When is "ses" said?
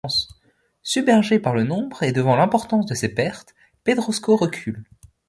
2.95-3.09